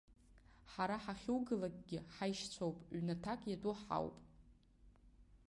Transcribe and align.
Ҳара 0.71 0.97
ҳахьугалакгьы 1.03 1.99
ҳаишьцәоуп, 2.15 2.77
ҩнаҭак 2.95 3.41
иатәу 3.47 3.73
ҳауп. 3.81 4.15